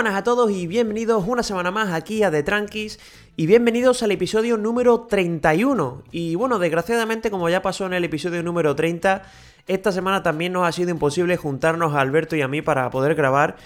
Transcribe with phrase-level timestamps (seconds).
[0.00, 2.98] Buenas a todos y bienvenidos una semana más aquí a The Tranquis
[3.36, 6.04] y bienvenidos al episodio número 31.
[6.10, 9.22] Y bueno, desgraciadamente como ya pasó en el episodio número 30,
[9.66, 13.14] esta semana también nos ha sido imposible juntarnos a Alberto y a mí para poder
[13.14, 13.56] grabar.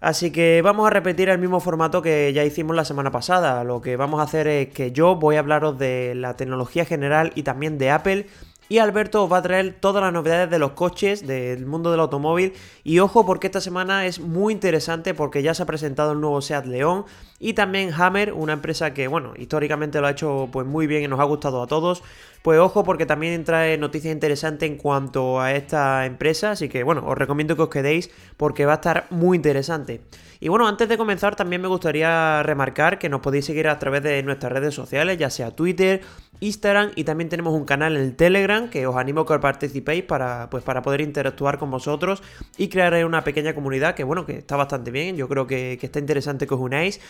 [0.00, 3.62] Así que vamos a repetir el mismo formato que ya hicimos la semana pasada.
[3.62, 7.32] Lo que vamos a hacer es que yo voy a hablaros de la tecnología general
[7.34, 8.26] y también de Apple
[8.68, 12.00] y Alberto os va a traer todas las novedades de los coches, del mundo del
[12.00, 12.54] automóvil.
[12.84, 16.40] Y ojo porque esta semana es muy interesante porque ya se ha presentado el nuevo
[16.40, 17.04] Seat León
[17.38, 21.08] y también Hammer, una empresa que, bueno, históricamente lo ha hecho pues muy bien y
[21.08, 22.02] nos ha gustado a todos.
[22.42, 27.04] Pues ojo porque también trae noticias interesantes en cuanto a esta empresa, así que bueno,
[27.06, 30.00] os recomiendo que os quedéis porque va a estar muy interesante.
[30.40, 34.02] Y bueno, antes de comenzar también me gustaría remarcar que nos podéis seguir a través
[34.02, 36.00] de nuestras redes sociales, ya sea Twitter,
[36.42, 40.02] Instagram y también tenemos un canal en el Telegram que os animo a que participéis
[40.04, 42.22] para, pues, para poder interactuar con vosotros
[42.56, 45.86] y crear una pequeña comunidad que bueno, que está bastante bien, yo creo que, que
[45.86, 47.00] está interesante que os unáis.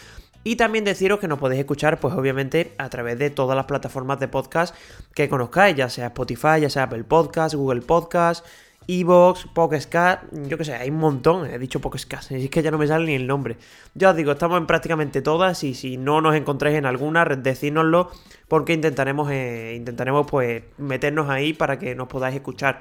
[0.44, 4.18] Y también deciros que nos podéis escuchar, pues obviamente, a través de todas las plataformas
[4.18, 4.74] de podcast
[5.14, 8.44] que conozcáis, ya sea Spotify, ya sea Apple Podcast, Google Podcast,
[8.88, 12.78] Evox, Podcast, yo que sé, hay un montón, he dicho Podcast, es que ya no
[12.78, 13.56] me sale ni el nombre.
[13.94, 18.10] Ya os digo, estamos en prácticamente todas y si no nos encontráis en alguna, decídnoslo
[18.48, 22.80] porque intentaremos, eh, intentaremos pues meternos ahí para que nos podáis escuchar.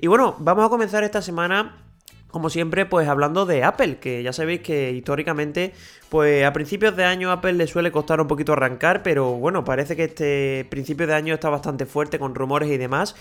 [0.00, 1.84] Y bueno, vamos a comenzar esta semana
[2.28, 5.72] como siempre, pues hablando de Apple, que ya sabéis que históricamente,
[6.10, 9.96] pues a principios de año Apple le suele costar un poquito arrancar, pero bueno, parece
[9.96, 13.16] que este principio de año está bastante fuerte con rumores y demás.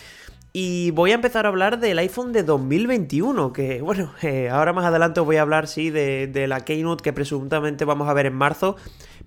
[0.60, 4.86] Y voy a empezar a hablar del iPhone de 2021, que bueno, eh, ahora más
[4.86, 8.34] adelante os voy a hablar, sí, de, la Keynote que presuntamente vamos a ver en
[8.34, 8.76] marzo,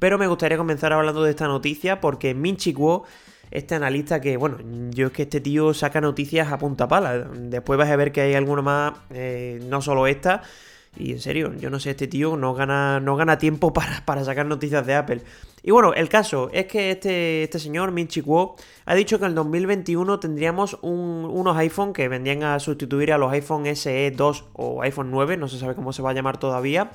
[0.00, 3.04] pero me gustaría comenzar hablando de esta noticia porque Minchi Kuo,
[3.52, 4.58] este analista que, bueno,
[4.90, 8.22] yo es que este tío saca noticias a punta pala, después vas a ver que
[8.22, 10.42] hay alguno más, eh, no solo esta,
[10.96, 14.24] y en serio, yo no sé, este tío no gana, no gana tiempo para, para
[14.24, 15.22] sacar noticias de Apple.
[15.62, 18.56] Y bueno, el caso es que este, este señor, Min Chi Kuo,
[18.86, 23.30] ha dicho que en el 2021 tendríamos unos iPhone que vendrían a sustituir a los
[23.32, 26.92] iPhone SE 2 o iPhone 9, no se sabe cómo se va a llamar todavía.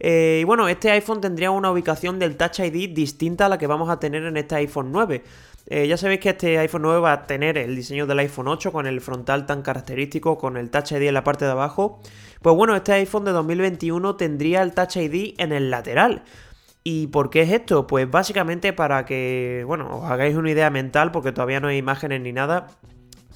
[0.00, 3.66] Eh, y bueno, este iPhone tendría una ubicación del Touch ID distinta a la que
[3.66, 5.22] vamos a tener en este iPhone 9.
[5.70, 8.72] Eh, ya sabéis que este iPhone 9 va a tener el diseño del iPhone 8
[8.72, 12.00] con el frontal tan característico, con el Touch ID en la parte de abajo.
[12.40, 16.22] Pues bueno, este iPhone de 2021 tendría el Touch ID en el lateral.
[16.84, 17.86] ¿Y por qué es esto?
[17.86, 22.22] Pues básicamente para que, bueno, os hagáis una idea mental, porque todavía no hay imágenes
[22.22, 22.68] ni nada.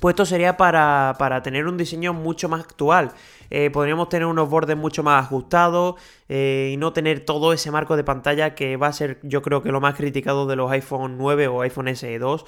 [0.03, 3.13] Pues esto sería para, tener un diseño mucho más actual.
[3.51, 5.95] Eh, podríamos tener unos bordes mucho más ajustados
[6.29, 9.63] eh, y no tener todo ese marco de pantalla que va a ser yo creo
[9.63, 12.45] que lo más criticado de los iPhone 9 o iPhone SE 2.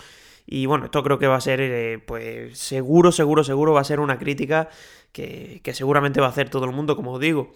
[0.46, 3.84] Y bueno, esto creo que va a ser, eh, pues seguro, seguro, seguro va a
[3.84, 4.68] ser una crítica
[5.12, 7.52] que, que seguramente va a hacer todo el mundo, como os digo.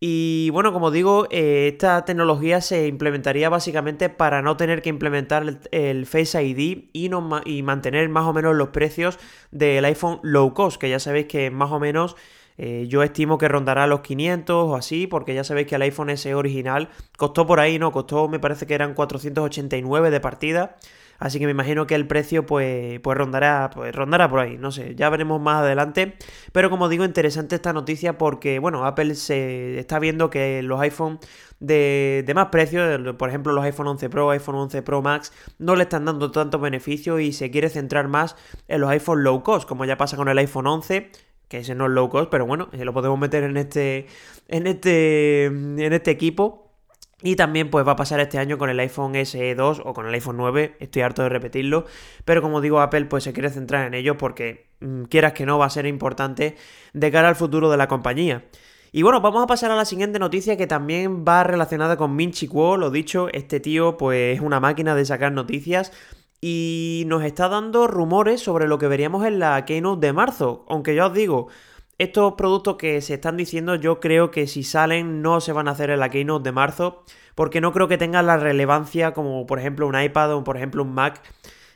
[0.00, 5.58] Y bueno, como digo, eh, esta tecnología se implementaría básicamente para no tener que implementar
[5.72, 9.18] el, Face ID y, no, mantener más o menos los precios
[9.50, 12.14] del iPhone low cost, que ya sabéis que más o menos
[12.58, 16.16] eh, yo estimo que rondará los 500 o así, porque ya sabéis que el iPhone
[16.16, 17.90] SE original costó por ahí, ¿no?
[17.90, 20.76] Costó, me parece que eran 489 de partida.
[21.18, 24.70] Así que me imagino que el precio pues, pues, rondará, pues rondará por ahí, no
[24.70, 26.14] sé, ya veremos más adelante.
[26.52, 31.18] Pero como digo, interesante esta noticia porque, bueno, Apple se está viendo que los iPhone
[31.58, 32.82] de, de más precio,
[33.18, 36.60] por ejemplo los iPhone 11 Pro, iPhone 11 Pro Max, no le están dando tantos
[36.60, 38.36] beneficios y se quiere centrar más
[38.68, 41.10] en los iPhone low cost, como ya pasa con el iPhone 11
[41.48, 44.06] que ese no es low cost, pero bueno, lo podemos meter en este,
[44.48, 46.67] en este, en este equipo
[47.22, 50.06] y también pues va a pasar este año con el iPhone SE 2 o con
[50.06, 51.84] el iPhone 9, estoy harto de repetirlo,
[52.24, 55.58] pero como digo Apple pues se quiere centrar en ello porque mm, quieras que no
[55.58, 56.56] va a ser importante
[56.92, 58.44] de cara al futuro de la compañía.
[58.90, 62.32] Y bueno, vamos a pasar a la siguiente noticia que también va relacionada con Min
[62.32, 65.92] Chi Kuo, lo dicho, este tío pues es una máquina de sacar noticias
[66.40, 70.94] y nos está dando rumores sobre lo que veríamos en la Keynote de marzo, aunque
[70.94, 71.48] ya os digo,
[71.98, 75.72] estos productos que se están diciendo, yo creo que si salen no se van a
[75.72, 77.04] hacer en la Keynote de marzo,
[77.34, 80.82] porque no creo que tengan la relevancia como por ejemplo un iPad o por ejemplo
[80.82, 81.22] un Mac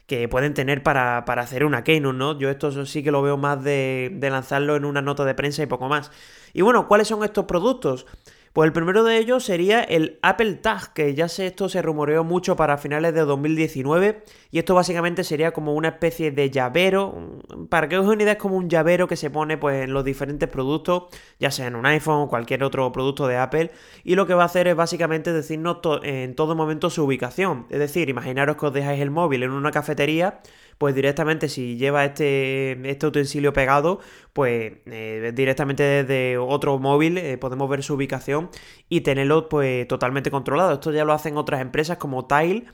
[0.06, 2.38] que pueden tener para, hacer una Keynote, ¿no?
[2.38, 5.62] Yo esto sí que lo veo más de, de lanzarlo en una nota de prensa
[5.62, 6.10] y poco más.
[6.52, 8.06] Y bueno, ¿cuáles son estos productos?
[8.52, 12.22] Pues el primero de ellos sería el Apple Tag, que ya sé, esto se rumoreó
[12.22, 14.25] mucho para finales de 2019.
[14.50, 17.40] Y esto básicamente sería como una especie de llavero.
[17.70, 20.04] Para que os una idea, es como un llavero que se pone pues, en los
[20.04, 21.04] diferentes productos,
[21.40, 23.70] ya sea en un iPhone o cualquier otro producto de Apple.
[24.04, 27.66] Y lo que va a hacer es básicamente decirnos en todo momento su ubicación.
[27.70, 30.40] Es decir, imaginaros que os dejáis el móvil en una cafetería
[30.82, 34.00] pues directamente si lleva este, este utensilio pegado,
[34.32, 38.50] pues eh, directamente desde otro móvil eh, podemos ver su ubicación
[38.88, 40.73] y tenerlo pues totalmente controlado.
[40.73, 42.64] Esto ya lo hacen otras empresas como Tile.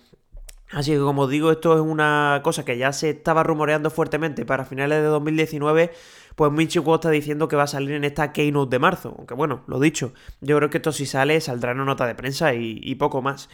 [0.71, 4.65] Así que como digo, esto es una cosa que ya se estaba rumoreando fuertemente para
[4.65, 5.91] finales de 2019
[6.35, 9.15] pues Michiko está diciendo que va a salir en esta Keynote de marzo.
[9.19, 12.15] Aunque bueno, lo dicho, yo creo que esto si sale saldrá en una nota de
[12.15, 13.51] prensa y, poco más.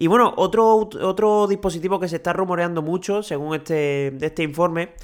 [0.00, 4.94] Y bueno, otro, otro dispositivo que se está rumoreando mucho, según este, este informe,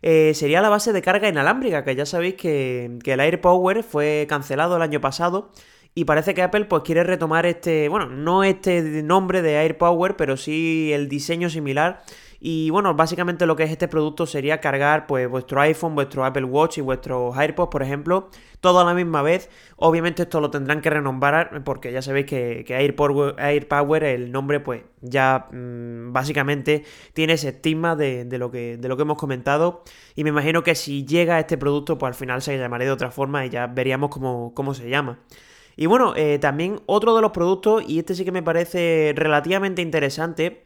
[0.00, 4.24] eh, sería la base de carga inalámbrica, que ya sabéis que, que el AirPower fue
[4.26, 5.50] cancelado el año pasado.
[5.94, 10.38] Y parece que Apple pues quiere retomar este, bueno, no este nombre de AirPower, pero
[10.38, 12.02] sí el diseño similar
[12.40, 16.44] y bueno, básicamente lo que es este producto sería cargar pues vuestro iPhone, vuestro Apple
[16.44, 18.28] Watch y vuestros AirPods, por ejemplo,
[18.60, 19.50] todo a la misma vez.
[19.76, 24.82] Obviamente esto lo tendrán que renombrar porque ya sabéis que, que AirPower, el nombre pues
[25.00, 26.84] ya mm, básicamente
[27.14, 29.82] tiene ese estigma de, lo que, de lo que hemos comentado.
[30.14, 33.10] Y me imagino que si llega este producto pues al final se llamará de otra
[33.10, 35.20] forma y ya veríamos cómo, cómo se llama.
[35.76, 39.82] Y bueno, eh, también otro de los productos, y este sí que me parece relativamente
[39.82, 40.65] interesante,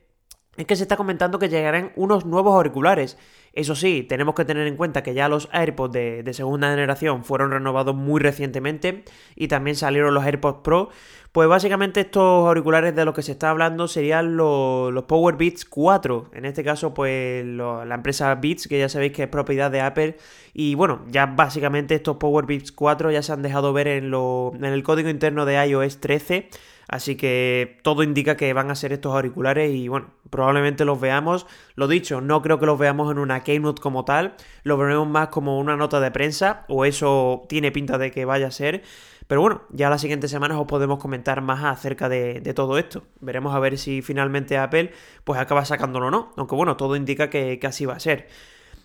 [0.57, 3.17] es que se está comentando que llegarán unos nuevos auriculares.
[3.53, 7.51] Eso sí, tenemos que tener en cuenta que ya los AirPods de, segunda generación fueron
[7.51, 9.05] renovados muy recientemente
[9.35, 10.91] y también salieron los AirPods Pro.
[11.33, 15.65] Pues básicamente estos auriculares de los que se está hablando serían los, los Power Beats
[15.65, 16.31] 4.
[16.35, 20.17] En este caso, pues la empresa Beats, que ya sabéis que es propiedad de Apple.
[20.55, 24.65] Y bueno, ya básicamente estos Power Beats 4 ya se han dejado ver en, en
[24.65, 26.49] el código interno de iOS 13
[26.91, 31.47] Así que todo indica que van a ser estos auriculares y bueno, probablemente los veamos.
[31.77, 35.29] Lo dicho, no creo que los veamos en una keynote como tal, lo veremos más
[35.29, 38.83] como una nota de prensa o eso tiene pinta de que vaya a ser.
[39.27, 43.05] Pero bueno, ya las siguientes semanas os podemos comentar más acerca de, todo esto.
[43.21, 44.93] Veremos a ver si finalmente Apple
[45.25, 46.33] pues acaba sacándolo o no.
[46.37, 48.29] Aunque bueno, todo indica que, que así va a ser.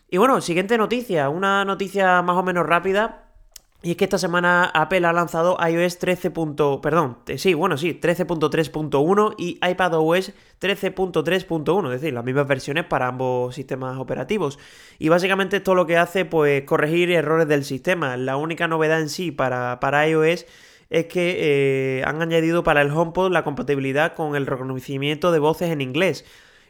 [0.08, 3.25] Y bueno, siguiente noticia, una noticia más o menos rápida
[3.86, 6.32] y es que esta semana Apple ha lanzado iOS 13.
[6.82, 13.54] perdón, sí, bueno, sí, 13.3.1 y iPadOS 13.3.1, es decir, las mismas versiones para ambos
[13.54, 14.58] sistemas operativos.
[14.98, 18.18] Y básicamente esto lo que hace, pues, corregir errores del sistema.
[18.18, 20.48] La única novedad en sí para, para iOS
[20.90, 25.70] es que eh, han añadido para el HomePod la compatibilidad con el reconocimiento de voces
[25.70, 26.26] en inglés.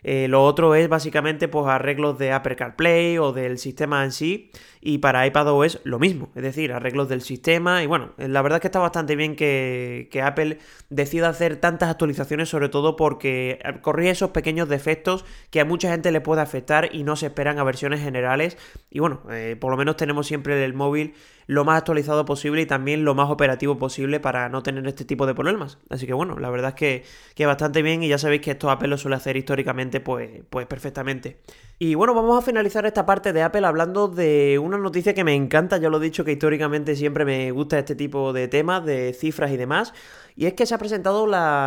[0.08, 4.52] Eh, lo otro es básicamente pues arreglos de Apple CarPlay o del sistema en sí.
[4.88, 7.82] Y para iPadOS lo mismo, es decir, arreglos del sistema.
[7.82, 10.60] Y bueno, la verdad es que está bastante bien que, Apple
[10.92, 16.12] decida hacer tantas actualizaciones, sobre todo porque corrige esos pequeños defectos que a mucha gente
[16.12, 18.60] le puede afectar y no se esperan a versiones generales.
[18.92, 21.16] Y bueno, eh, por lo menos tenemos siempre el móvil
[21.48, 25.26] lo más actualizado posible y también lo más operativo posible para no tener este tipo
[25.26, 25.80] de problemas.
[25.90, 27.04] Así que bueno, la verdad es que,
[27.36, 30.68] que bastante bien y ya sabéis que esto Apple lo suele hacer históricamente pues, pues
[30.68, 31.40] perfectamente.
[31.78, 35.34] Y bueno, vamos a finalizar esta parte de Apple hablando de una noticia que me
[35.34, 39.14] encanta, ya lo he dicho que históricamente siempre me gusta este tipo de temas, de
[39.14, 39.94] cifras y demás,
[40.36, 41.26] y es que se ha presentado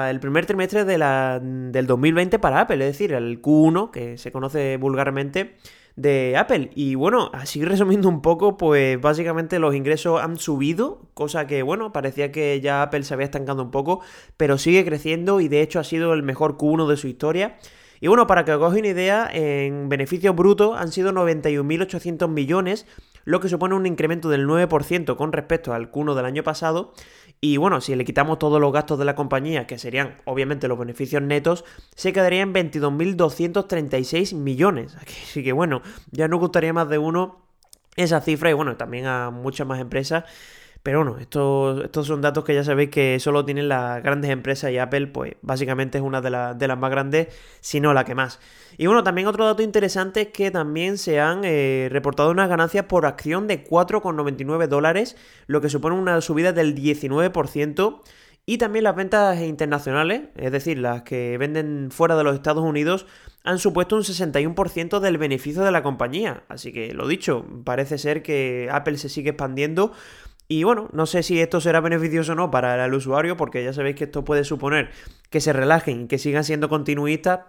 [0.08, 4.32] el primer trimestre de la, del 2020 para Apple, es decir, el Q1, que se
[4.32, 5.56] conoce vulgarmente,
[5.98, 6.70] de Apple.
[6.74, 11.92] Y bueno, así resumiendo un poco, pues básicamente los ingresos han subido, cosa que bueno,
[11.92, 14.00] parecía que ya Apple se había estancado un poco,
[14.36, 17.56] pero sigue creciendo y de hecho ha sido el mejor Q1 de su historia.
[18.00, 22.86] Y bueno, para que os hagáis una idea, en beneficio bruto han sido 91.800 millones,
[23.24, 26.92] lo que supone un incremento del 9% con respecto al Q1 del año pasado.
[27.40, 30.78] Y bueno, si le quitamos todos los gastos de la compañía, que serían obviamente los
[30.78, 31.64] beneficios netos,
[31.94, 34.96] se quedaría en 22.236 millones.
[35.00, 37.44] Así que bueno, ya no gustaría más de uno
[37.96, 40.24] esa cifra y bueno, también a muchas más empresas.
[40.82, 44.70] Pero bueno, estos, estos son datos que ya sabéis que solo tienen las grandes empresas
[44.70, 47.28] y Apple, pues básicamente es una de, las más grandes,
[47.60, 48.38] si no la que más.
[48.76, 52.84] Y bueno, también otro dato interesante es que también se han eh, reportado unas ganancias
[52.84, 55.16] por acción de 4,99 dólares,
[55.46, 58.00] lo que supone una subida del 19%.
[58.46, 63.04] Y también las ventas internacionales, es decir, las que venden fuera de los Estados Unidos,
[63.44, 66.44] han supuesto un 61% del beneficio de la compañía.
[66.48, 69.92] Así que lo dicho, parece ser que Apple se sigue expandiendo
[70.48, 73.74] y bueno, no sé si esto será beneficioso o no para el usuario, porque ya
[73.74, 74.90] sabéis que esto puede suponer
[75.28, 77.40] que se relajen y que sigan siendo continuistas.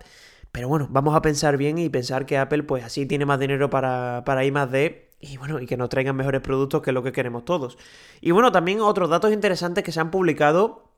[0.52, 3.70] Pero bueno, vamos a pensar bien y pensar que Apple pues así tiene más dinero
[3.70, 7.04] para, para I más D y bueno, y que nos traigan mejores productos que lo
[7.04, 7.78] que queremos todos.
[8.20, 10.89] Y bueno, también otros datos interesantes que se han publicado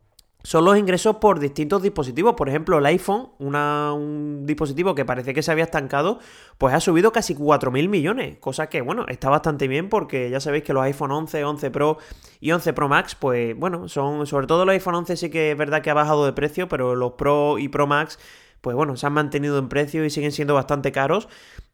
[0.43, 2.35] son los ingresos por distintos dispositivos.
[2.35, 6.19] Por ejemplo, el iPhone, un dispositivo que parece que se había estancado,
[6.57, 10.63] pues ha subido casi 4.000 millones, cosa que, bueno, está bastante bien porque ya sabéis
[10.63, 11.97] que los iPhone 11, 11 Pro
[12.39, 15.57] y 11 Pro Max, pues bueno, son, sobre todo los iPhone 11 sí que es
[15.57, 18.19] verdad que ha bajado de precio, pero los Pro y Pro Max,
[18.61, 21.27] pues bueno, se han mantenido en precio y siguen siendo bastante caros.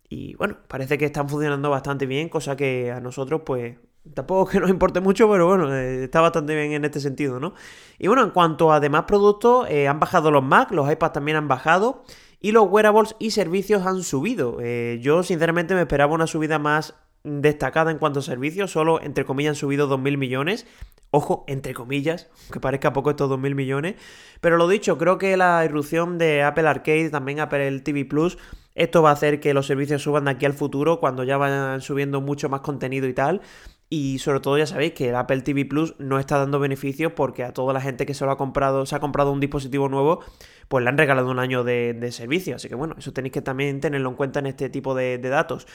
[0.10, 3.76] Y bueno, parece que están funcionando bastante bien, cosa que a nosotros pues
[4.14, 7.54] tampoco que nos importe mucho, pero bueno, eh, está bastante bien en este sentido, ¿no?
[8.00, 11.38] Y bueno, en cuanto a demás productos, eh, han bajado los Mac, los iPads también
[11.38, 12.04] han bajado
[12.40, 14.58] y los wearables y servicios han subido.
[14.62, 19.26] Eh, yo sinceramente me esperaba una subida más destacada en cuanto a servicios, solo entre
[19.26, 20.66] comillas han subido 2.000 millones.
[21.10, 23.96] Ojo, entre comillas, que parezca poco estos 2.000 millones.
[24.42, 28.38] Pero lo dicho, creo que la irrupción de Apple Arcade, también Apple TV Plus,
[28.76, 31.82] esto va a hacer que los servicios suban de aquí al futuro cuando ya vayan
[31.82, 33.42] subiendo mucho más contenido y tal.
[33.90, 37.44] Y sobre todo ya sabéis que el Apple TV Plus no está dando beneficios porque
[37.44, 40.20] a toda la gente que se lo ha comprado, se ha comprado un dispositivo nuevo,
[40.68, 42.58] pues le han regalado un año de, servicio.
[42.58, 45.68] Así que bueno, eso tenéis que también tenerlo en cuenta en este tipo de, datos.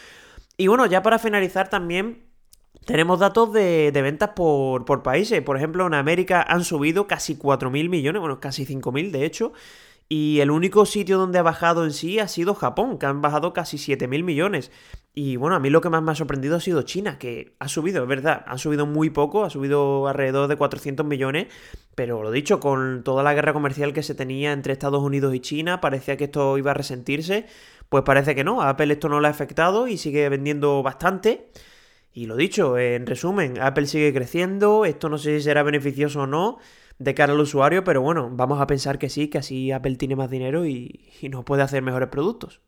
[0.58, 2.24] Y bueno, ya para finalizar también
[2.84, 5.40] tenemos datos de, ventas por, por, países.
[5.40, 9.54] Por ejemplo, en América han subido casi 4.000 millones, bueno, casi 5.000 de hecho.
[10.14, 13.54] Y el único sitio donde ha bajado en sí ha sido Japón, que han bajado
[13.54, 14.70] casi 7.000 millones.
[15.14, 17.66] Y bueno, a mí lo que más me ha sorprendido ha sido China, que ha
[17.66, 21.46] subido, es verdad, ha subido muy poco, ha subido alrededor de 400 millones,
[21.94, 25.40] pero lo dicho, con toda la guerra comercial que se tenía entre Estados Unidos y
[25.40, 27.46] China, parecía que esto iba a resentirse,
[27.88, 31.48] pues parece que no, a Apple esto no le ha afectado y sigue vendiendo bastante.
[32.12, 36.26] Y lo dicho, en resumen, Apple sigue creciendo, esto no sé si será beneficioso o
[36.26, 36.58] no,
[36.98, 40.16] de cara al usuario, pero bueno, vamos a pensar que sí, que así Apple tiene
[40.16, 42.60] más dinero y, nos puede hacer mejores productos.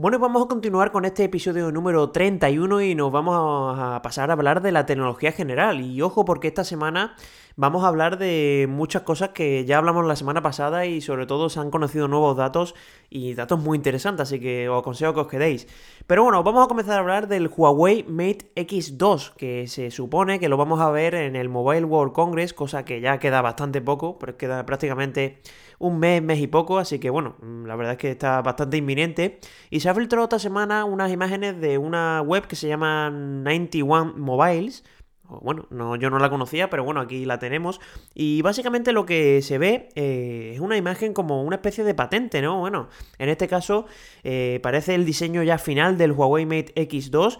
[0.00, 4.34] Bueno, vamos a continuar con este episodio número 31 y nos vamos a pasar a
[4.34, 5.80] hablar de la tecnología general.
[5.80, 7.16] Y ojo porque esta semana
[7.56, 11.48] vamos a hablar de muchas cosas que ya hablamos la semana pasada y sobre todo
[11.48, 12.76] se han conocido nuevos datos
[13.10, 15.66] y datos muy interesantes, así que os aconsejo que os quedéis.
[16.06, 20.48] Pero bueno, vamos a comenzar a hablar del Huawei Mate X2, que se supone que
[20.48, 24.16] lo vamos a ver en el Mobile World Congress, cosa que ya queda bastante poco,
[24.20, 25.40] pero queda prácticamente
[25.78, 29.40] un mes, mes y poco, así que bueno, la verdad es que está bastante inminente.
[29.70, 34.14] Y se ha filtrado esta semana unas imágenes de una web que se llama 91
[34.16, 34.84] Mobiles,
[35.28, 37.80] bueno, no, yo no la conocía, pero bueno, aquí la tenemos.
[38.14, 42.40] Y básicamente lo que se ve eh, es una imagen como una especie de patente,
[42.40, 42.60] ¿no?
[42.60, 43.86] Bueno, en este caso
[44.24, 47.38] eh, parece el diseño ya final del Huawei Mate X2.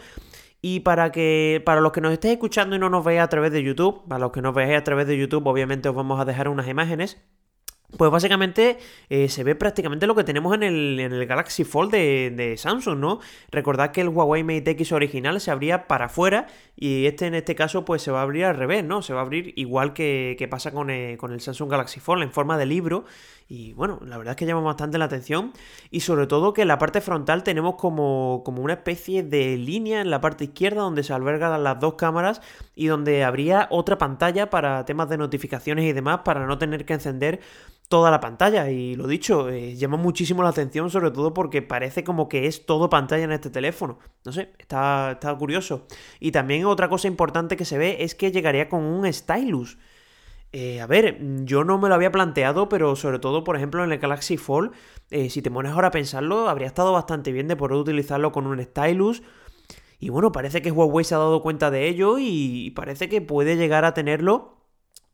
[0.61, 3.53] Y para que para los que nos estéis escuchando y no nos veáis a través
[3.53, 6.25] de YouTube, para los que nos veáis a través de YouTube, obviamente os vamos a
[6.25, 7.17] dejar unas imágenes.
[7.97, 8.77] Pues básicamente
[9.09, 12.99] eh, se ve prácticamente lo que tenemos en el, en el Galaxy Fold de, Samsung,
[12.99, 13.21] ¿no?
[13.51, 17.55] Recordad que el Huawei Mate X original se abría para afuera y este en este
[17.55, 19.01] caso pues se va a abrir al revés, ¿no?
[19.01, 22.31] Se va a abrir igual que, pasa con el, con el, Samsung Galaxy Fold en
[22.31, 23.07] forma de libro
[23.51, 25.55] y bueno, la verdad es que llama bastante la atención
[25.91, 30.03] y sobre todo que en la parte frontal tenemos como, como una especie de línea
[30.03, 32.43] en la parte izquierda donde se albergan las dos cámaras
[32.75, 36.93] y donde habría otra pantalla para temas de notificaciones y demás para no tener que
[36.93, 37.41] encender
[37.89, 38.71] toda la pantalla.
[38.71, 42.67] Y lo dicho, eh, llama muchísimo la atención, sobre todo porque parece como que es
[42.67, 43.99] todo pantalla en este teléfono.
[44.27, 45.87] No sé, está, está curioso.
[46.21, 49.79] Y también otra cosa importante que se ve es que llegaría con un stylus.
[50.53, 53.93] Eh, a ver, yo no me lo había planteado, pero sobre todo, por ejemplo, en
[53.93, 54.73] el Galaxy Fold,
[55.11, 58.47] eh, si te pones ahora a pensarlo, habría estado bastante bien de poder utilizarlo con
[58.47, 59.23] un stylus.
[60.01, 63.57] Y bueno, parece que Huawei se ha dado cuenta de ello y parece que puede
[63.57, 64.59] llegar a tenerlo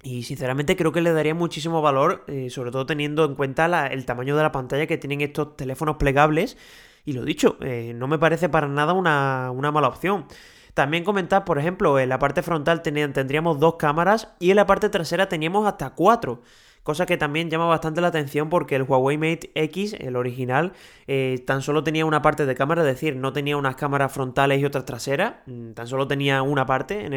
[0.05, 4.05] y sinceramente creo que le daría muchísimo valor, eh, sobre todo teniendo en cuenta el
[4.05, 6.59] tamaño de la pantalla que tienen estos teléfonos plegables.
[7.07, 10.27] Y lo dicho, eh, no me parece para nada una, mala opción.
[10.75, 14.89] También comentar, por ejemplo, en la parte frontal tendríamos dos cámaras y en la parte
[14.89, 16.43] trasera teníamos hasta cuatro
[16.85, 20.75] cosa que también llama bastante la atención porque el Huawei Mate X, el original,
[21.09, 24.61] eh, tan solo tenía una parte de cámara, es decir, no tenía unas cámaras frontales
[24.61, 27.09] y otras traseras, mm, tan solo tenía una parte,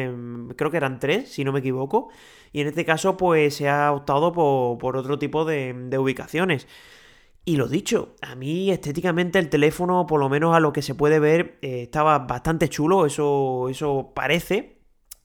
[0.56, 2.08] creo que eran tres, si no me equivoco,
[2.50, 6.66] y en este caso pues se ha optado por, otro tipo de, ubicaciones.
[7.48, 10.94] Y lo dicho, a mí estéticamente el teléfono, por lo menos a lo que se
[10.94, 14.82] puede ver, eh, estaba bastante chulo, eso, eso parece.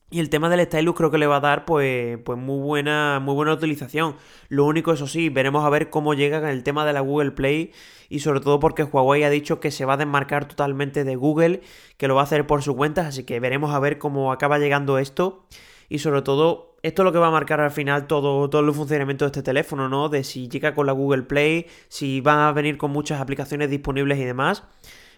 [0.10, 3.20] Y el tema del stylus creo que le va a dar pues, pues muy, buena,
[3.20, 4.16] muy buena utilización.
[4.48, 7.32] Lo único, eso sí, veremos a ver cómo llega con el tema de la Google
[7.32, 7.74] Play
[8.08, 11.60] y sobre todo porque Huawei ha dicho que se va a desmarcar totalmente de Google,
[11.98, 14.60] que lo va a hacer por su cuenta, así que veremos a ver cómo acaba
[14.60, 15.46] llegando esto
[15.90, 18.74] y sobre todo esto es lo que va a marcar al final todo, todo el
[18.74, 20.10] funcionamiento de este teléfono, ¿no?
[20.10, 24.20] De si llega con la Google Play, si va a venir con muchas aplicaciones disponibles
[24.20, 24.64] y demás.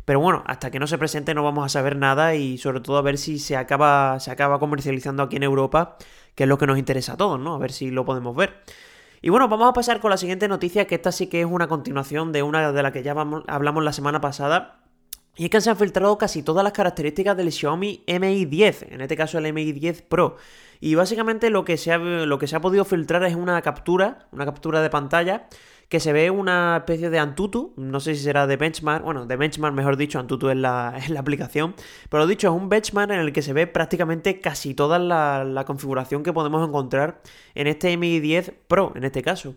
[0.05, 2.97] Pero bueno, hasta que no se presente no vamos a saber nada y sobre todo
[2.97, 5.97] a ver si se acaba, se acaba comercializando aquí en Europa,
[6.35, 7.55] que es lo que nos interesa a todos, ¿no?
[7.55, 8.61] A ver si lo podemos ver.
[9.23, 11.67] Y bueno, vamos a pasar con la siguiente noticia, que esta sí que es una
[11.67, 13.15] continuación de una de la que ya
[13.47, 14.84] hablamos la semana pasada.
[15.37, 19.01] Y es que se han filtrado casi todas las características del Xiaomi Mi 10, en
[19.01, 20.37] este caso el Mi 10 Pro.
[20.79, 24.27] Y básicamente lo que, se ha, lo que se ha podido filtrar es una captura,
[24.31, 25.47] una captura de pantalla
[25.89, 29.35] que se ve una especie de Antutu, no sé si será de benchmark, bueno, de
[29.35, 31.75] benchmark mejor dicho, Antutu es la, la aplicación,
[32.09, 35.43] pero lo dicho, es un benchmark en el que se ve prácticamente casi toda la,
[35.43, 37.21] la configuración que podemos encontrar
[37.53, 39.55] en este Mi 10 Pro, en este caso.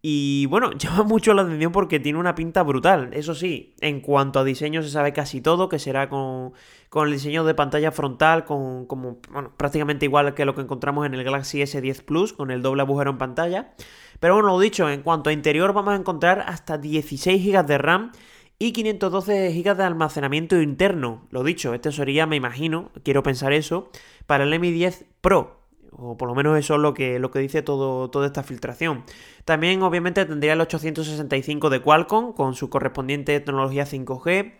[0.00, 3.10] Y bueno, llama mucho la atención porque tiene una pinta brutal.
[3.12, 6.52] Eso sí, en cuanto a diseño se sabe casi todo, que será con,
[6.88, 9.18] con el diseño de pantalla frontal, con como,
[9.56, 13.10] prácticamente igual que lo que encontramos en el Galaxy S10 Plus, con el doble agujero
[13.10, 13.74] en pantalla.
[14.20, 17.78] Pero bueno, lo dicho, en cuanto a interior vamos a encontrar hasta 16 GB de
[17.78, 18.12] RAM
[18.58, 21.26] y 512 GB de almacenamiento interno.
[21.30, 23.90] Lo dicho, este sería, me imagino, quiero pensar eso,
[24.26, 25.57] para el Mi 10 Pro.
[25.92, 29.04] O por lo menos eso es lo que, lo que dice todo, toda esta filtración.
[29.44, 34.52] También obviamente tendría el 865 de Qualcomm con su correspondiente tecnología 5G.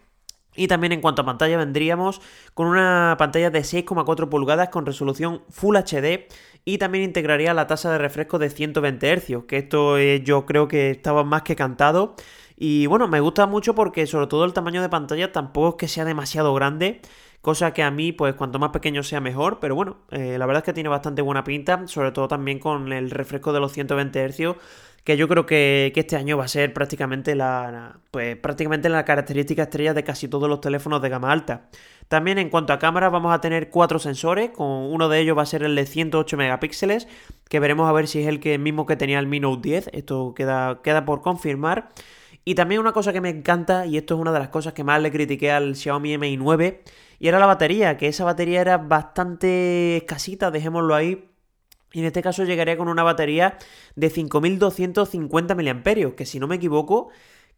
[0.56, 2.20] Y también en cuanto a pantalla vendríamos
[2.54, 6.26] con una pantalla de 6,4 pulgadas con resolución Full HD
[6.64, 10.90] y también integraría la tasa de refresco de 120 Hz, que esto yo creo que
[10.90, 12.16] estaba más que cantado.
[12.56, 15.88] Y bueno, me gusta mucho porque sobre todo el tamaño de pantalla tampoco es que
[15.88, 17.00] sea demasiado grande
[17.48, 20.60] cosa que a mí, pues cuanto más pequeño sea mejor, pero bueno, eh, la verdad
[20.60, 24.28] es que tiene bastante buena pinta, sobre todo también con el refresco de los 120
[24.28, 24.54] Hz,
[25.02, 29.62] que yo creo que, este año va a ser prácticamente la, pues prácticamente la característica
[29.62, 31.70] estrella de casi todos los teléfonos de gama alta.
[32.08, 35.40] También en cuanto a cámaras vamos a tener cuatro sensores, con uno de ellos va
[35.40, 37.08] a ser el de 108 megapíxeles,
[37.48, 39.90] que veremos a ver si es el que mismo que tenía el Mi Note 10,
[39.94, 41.88] esto queda, queda por confirmar.
[42.44, 44.84] Y también una cosa que me encanta, y esto es una de las cosas que
[44.84, 46.82] más le critiqué al Xiaomi Mi 9,
[47.18, 51.28] y era la batería, que esa batería era bastante escasita, dejémoslo ahí.
[51.92, 53.58] Y en este caso llegaría con una batería
[53.96, 57.08] de 5250 mAh, que si no me equivoco,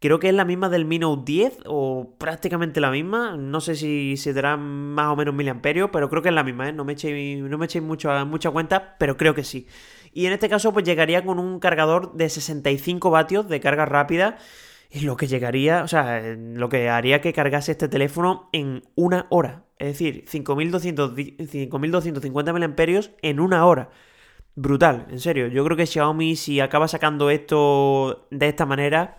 [0.01, 3.37] creo que es la misma del Mi Note 10 o prácticamente la misma.
[3.37, 6.73] No sé si se más o menos miliamperios, pero creo que es la misma, ¿eh?
[6.73, 9.67] No me echéis, no me echéis mucho, mucha cuenta, pero creo que sí.
[10.13, 14.39] Y en este caso, pues llegaría con un cargador de 65 vatios de carga rápida
[14.91, 19.27] es lo que llegaría, o sea, lo que haría que cargase este teléfono en una
[19.31, 19.65] hora.
[19.79, 22.75] Es decir, 5250 mAh
[23.23, 23.91] en una hora.
[24.57, 25.47] Brutal, en serio.
[25.49, 29.17] Yo creo que Xiaomi, si acaba sacando esto de esta manera,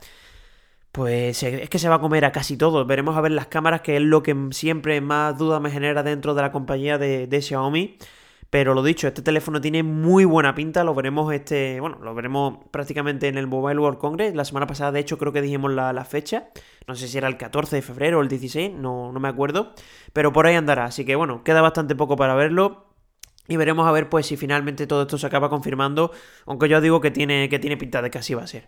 [0.91, 2.85] pues es que se va a comer a casi todo.
[2.85, 6.33] Veremos a ver las cámaras, que es lo que siempre más duda me genera dentro
[6.35, 7.97] de la compañía de, de Xiaomi.
[8.51, 12.57] Pero lo dicho, este teléfono tiene muy buena pinta, lo veremos este, bueno, lo veremos
[12.69, 14.35] prácticamente en el Mobile World Congress.
[14.35, 16.49] La semana pasada, de hecho, creo que dijimos la, fecha.
[16.85, 19.73] No sé si era el 14 de febrero o el 16, no, no me acuerdo.
[20.11, 20.83] Pero por ahí andará.
[20.83, 22.87] Así que bueno, queda bastante poco para verlo.
[23.47, 26.11] Y veremos a ver pues si finalmente todo esto se acaba confirmando.
[26.45, 28.67] Aunque yo digo que tiene, que tiene pinta de que así va a ser.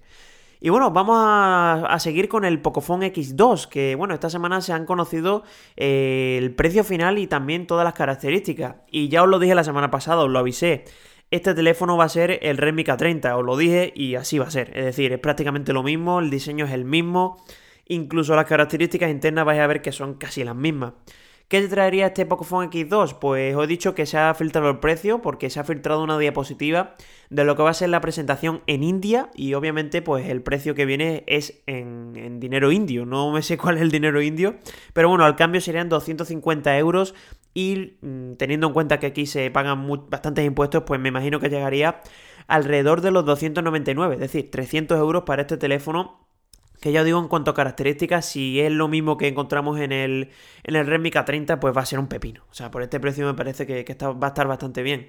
[0.60, 4.86] Y bueno, vamos a, seguir con el Pocophone X2, que bueno, esta semana se han
[4.86, 5.44] conocido
[5.76, 8.76] eh, el precio final y también todas las características.
[8.90, 10.86] Y ya os lo dije la semana pasada, os lo avisé.
[11.32, 14.52] Este teléfono va a ser el Redmi K30, os lo dije y así va a
[14.52, 14.70] ser.
[14.78, 17.44] Es decir, es prácticamente lo mismo, el diseño es el mismo,
[17.88, 20.94] incluso las características internas vais a ver que son casi las mismas.
[21.48, 23.20] ¿Qué te traería este Pocophone X2?
[23.20, 26.18] Pues os he dicho que se ha filtrado el precio porque se ha filtrado una
[26.18, 26.96] diapositiva
[27.30, 30.74] de lo que va a ser la presentación en India y obviamente pues el precio
[30.74, 34.56] que viene es en, dinero indio, no me sé cuál es el dinero indio,
[34.94, 37.14] pero bueno, al cambio serían 250 euros
[37.54, 41.50] y mm, teniendo en cuenta que aquí se pagan bastantes impuestos, pues me imagino que
[41.50, 42.02] llegaría
[42.48, 46.24] alrededor de los 299, es decir, 300 euros para este teléfono
[46.84, 50.32] que ya digo en cuanto a características, si es lo mismo que encontramos en el,
[50.66, 52.44] en el Redmi K30, pues va a ser un pepino.
[52.52, 55.08] O sea, por este precio me parece que, va a estar bastante bien.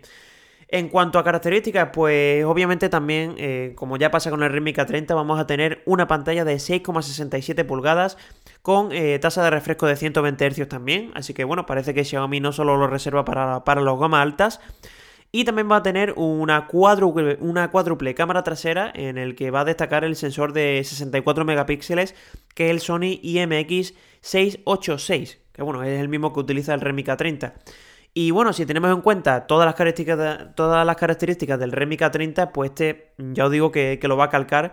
[0.69, 5.17] En cuanto a características, pues obviamente también, eh, como ya pasa con el Redmi K30,
[5.17, 8.19] vamos a tener una pantalla de 6,67 pulgadas
[8.63, 11.11] con eh, tasa de refresco de 120 Hz también.
[11.17, 14.61] Así que bueno, parece que Xiaomi no solo lo reserva para, para los gamas altas,
[15.35, 17.69] y también va a tener una cuádruple, una
[18.15, 22.15] cámara trasera en el que va a destacar el sensor de 64 megapíxeles
[22.55, 27.03] que es el Sony IMX 686, que bueno, es el mismo que utiliza el Redmi
[27.03, 27.53] K30.
[28.15, 32.53] Y bueno, si tenemos en cuenta todas las características, todas las características del Redmi K30,
[32.53, 34.73] pues este ya os digo que, que lo va a calcar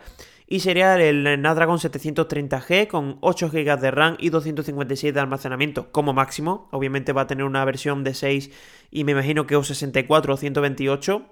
[0.51, 6.11] y sería el Snapdragon 730G con 8 GB de RAM y 256 de almacenamiento como
[6.11, 6.67] máximo.
[6.71, 8.51] Obviamente va a tener una versión de 6
[8.91, 11.25] y me imagino que o 64 o 128.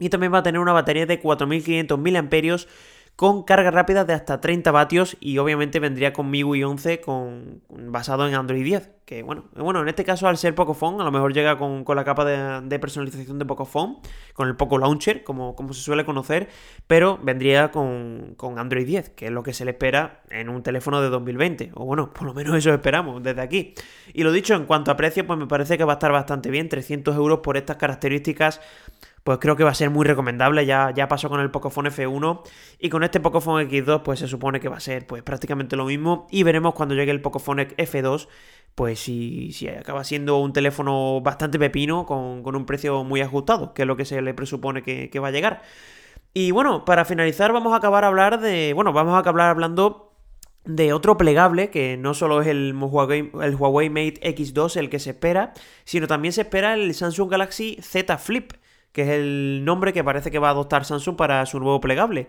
[0.00, 2.66] Y también va a tener una batería de 4500 mAh
[3.16, 8.26] con carga rápida de hasta 30 vatios y obviamente vendría con MIUI 11 con, basado
[8.26, 8.90] en Android 10.
[9.04, 12.04] Que bueno, bueno, en este caso al ser Pocophone, a lo mejor llega con, la
[12.04, 13.98] capa de, personalización de Pocophone,
[14.32, 16.48] con el Poco Launcher, como, como se suele conocer,
[16.86, 20.62] pero vendría con, con, Android 10, que es lo que se le espera en un
[20.62, 21.72] teléfono de 2020.
[21.74, 23.74] O bueno, por lo menos eso esperamos desde aquí.
[24.14, 26.50] Y lo dicho, en cuanto a precio, pues me parece que va a estar bastante
[26.50, 28.60] bien, 300 euros por estas características
[29.24, 30.66] pues creo que va a ser muy recomendable.
[30.66, 32.42] Ya, ya pasó con el Pocophone F1
[32.78, 35.84] y con este Pocophone X2 pues se supone que va a ser pues prácticamente lo
[35.84, 38.28] mismo y veremos cuando llegue el Pocophone F2
[38.74, 43.82] pues si, si acaba siendo un teléfono bastante pepino con, un precio muy ajustado, que
[43.82, 45.62] es lo que se le presupone que, que va a llegar.
[46.34, 50.12] Y bueno, para finalizar vamos a acabar a hablar de, bueno, vamos a acabar hablando
[50.64, 54.98] de otro plegable que no solo es el Huawei, el Huawei Mate X2 el que
[54.98, 55.52] se espera,
[55.84, 58.52] sino también se espera el Samsung Galaxy Z Flip,
[58.92, 62.28] que es el nombre que parece que va a adoptar Samsung para su nuevo plegable.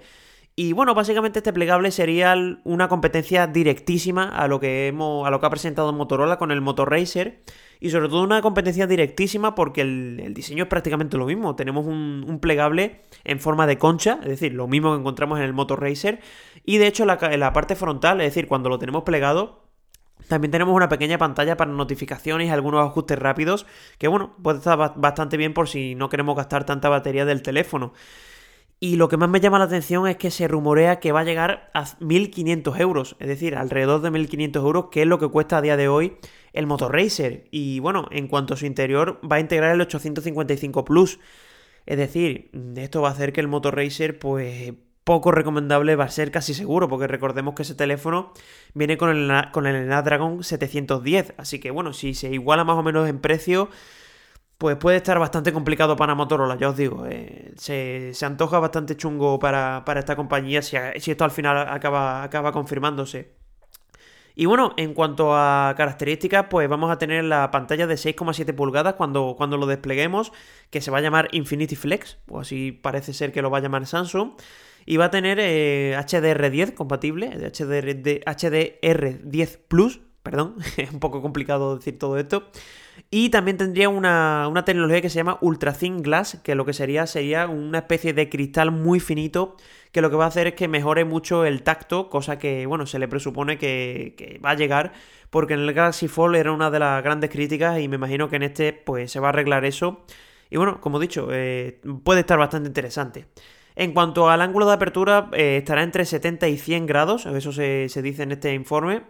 [0.56, 5.40] Y bueno, básicamente este plegable sería una competencia directísima a lo que hemos, a lo
[5.40, 7.42] que ha presentado Motorola con el Moto Racer
[7.80, 11.56] y sobre todo una competencia directísima porque el, diseño es prácticamente lo mismo.
[11.56, 15.54] Tenemos un, plegable en forma de concha, es decir, lo mismo que encontramos en el
[15.54, 16.20] Moto Racer
[16.66, 19.63] y de hecho la parte frontal, es decir, cuando lo tenemos plegado
[20.34, 23.68] también tenemos una pequeña pantalla para notificaciones y algunos ajustes rápidos
[24.00, 27.94] que bueno, puede estar bastante bien por si no queremos gastar tanta batería del teléfono.
[28.80, 31.24] Y lo que más me llama la atención es que se rumorea que va a
[31.24, 35.58] llegar a 1.500 euros, es decir, alrededor de 1.500 euros, que es lo que cuesta
[35.58, 36.18] a día de hoy
[36.52, 37.46] el Motor Racer.
[37.52, 41.20] Y bueno, en cuanto a su interior, va a integrar el 855 Plus.
[41.86, 46.10] Es decir, esto va a hacer que el Motor Racer, pues poco recomendable va a
[46.10, 48.34] ser casi seguro, porque recordemos que ese teléfono
[48.74, 51.34] viene con el, con el Snapdragon 710.
[51.38, 53.70] Así que bueno, si se iguala más o menos en precio
[54.64, 57.06] pues puede estar bastante complicado para Motorola, ya os digo.
[57.06, 63.34] Eh, se, antoja bastante chungo para, esta compañía si, esto al final acaba, acaba confirmándose.
[64.36, 68.94] Y bueno, en cuanto a características, pues vamos a tener la pantalla de 6,7 pulgadas
[68.96, 70.32] cuando, cuando lo despleguemos,
[70.70, 73.62] que se va a llamar Infinity Flex, o así parece ser que lo va a
[73.62, 74.32] llamar Samsung.
[74.86, 81.78] Y va a tener HDR10 eh, compatible, HDR, HDR10 Plus, perdón, es un poco complicado
[81.78, 82.50] decir todo esto.
[83.10, 87.08] Y también tendría una, tecnología que se llama Ultra Thin Glass, que lo que sería
[87.08, 89.56] sería una especie de cristal muy finito
[89.92, 92.88] que lo que va a hacer es que mejore mucho el tacto, cosa que, bueno,
[92.88, 94.92] se le presupone que, va a llegar,
[95.30, 98.38] porque en el Galaxy Fold era una de las grandes críticas y me imagino que
[98.38, 100.04] en este pues se va a arreglar eso.
[100.50, 103.28] Y bueno, como he dicho, eh, puede estar bastante interesante.
[103.76, 107.88] En cuanto al ángulo de apertura, eh, estará entre 70 y 100 grados, eso se,
[108.02, 109.04] dice en este informe.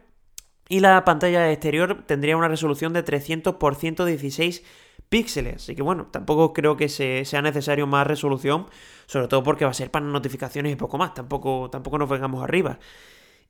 [0.69, 4.63] Y la pantalla exterior tendría una resolución de 300 x 116
[5.10, 5.56] píxeles.
[5.58, 8.67] Así que bueno, tampoco creo que sea necesario más resolución,
[9.06, 11.13] sobre todo porque va a ser para notificaciones y poco más.
[11.13, 12.80] Tampoco, tampoco nos vengamos arriba.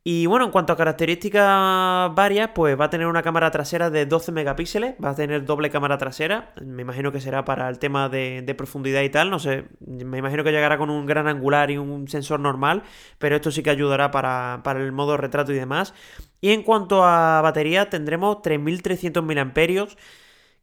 [0.05, 4.05] Y bueno, en cuanto a características varias, pues va a tener una cámara trasera de
[4.05, 8.09] 12 megapíxeles, va a tener doble cámara trasera, me imagino que será para el tema
[8.09, 11.77] de, profundidad y tal, no sé, me imagino que llegará con un gran angular y
[11.77, 12.83] un sensor normal,
[13.17, 15.93] pero esto sí que ayudará para, para el modo retrato y demás.
[16.41, 19.53] Y en cuanto a batería, tendremos 3300 mAh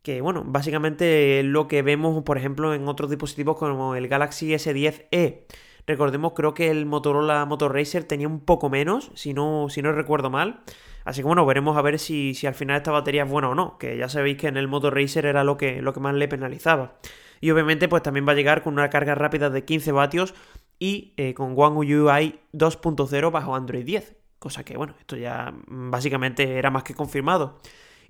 [0.02, 5.44] que bueno, básicamente lo que vemos, por ejemplo, en otros dispositivos como el Galaxy S10e.
[5.90, 9.90] Recordemos, creo que el Motorola Motor Racer tenía un poco menos, si no, si no
[9.90, 10.60] recuerdo mal.
[11.04, 13.56] Así que bueno, veremos a ver si, si al final esta batería es buena o
[13.56, 16.14] no, que ya sabéis que en el Motor Racer era lo que, lo que más
[16.14, 17.00] le penalizaba.
[17.40, 20.32] Y obviamente pues también va a llegar con una carga rápida de 15 vatios
[20.78, 24.14] y eh, con One UI 2.0 bajo Android 10.
[24.38, 27.58] Cosa que bueno, esto ya básicamente era más que confirmado.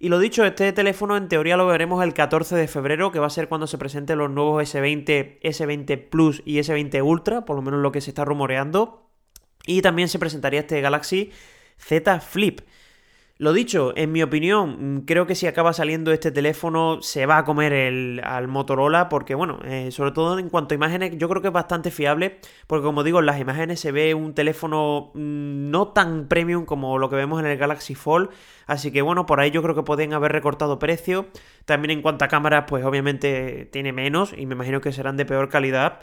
[0.02, 3.26] Y lo dicho, este teléfono en teoría lo veremos el 14 de febrero, que va
[3.26, 7.60] a ser cuando se presenten los nuevos S20, S20 Plus y S20 Ultra, por lo
[7.60, 9.10] menos lo que se está rumoreando.
[9.66, 11.32] Y también se presentaría este Galaxy
[11.76, 12.62] Z Flip.
[13.40, 17.44] Lo dicho, en mi opinión, creo que si acaba saliendo este teléfono se va a
[17.46, 21.40] comer el, al Motorola porque, bueno, eh, sobre todo en cuanto a imágenes, yo creo
[21.40, 25.70] que es bastante fiable porque, como digo, en las imágenes se ve un teléfono mm,
[25.70, 28.29] no tan premium como lo que vemos en el Galaxy Fold,
[28.66, 31.29] así que, bueno, por ahí yo creo que pueden haber recortado precio.
[31.64, 35.24] También en cuanto a cámaras, pues obviamente tiene menos y me imagino que serán de
[35.24, 36.00] peor calidad.